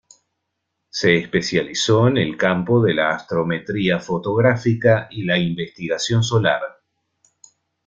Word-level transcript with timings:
Se 0.89 1.15
especializó 1.15 2.07
en 2.07 2.17
el 2.17 2.35
campo 2.35 2.81
de 2.81 2.95
la 2.95 3.11
astrometría 3.11 3.99
fotográfica 3.99 5.07
y 5.11 5.23
la 5.25 5.37
investigación 5.37 6.23
solar. 6.23 6.59